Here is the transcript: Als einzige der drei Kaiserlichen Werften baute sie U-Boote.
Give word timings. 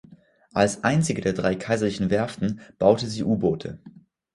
Als 0.51 0.83
einzige 0.83 1.21
der 1.21 1.33
drei 1.33 1.53
Kaiserlichen 1.53 2.09
Werften 2.09 2.59
baute 2.79 3.05
sie 3.05 3.23
U-Boote. 3.23 3.77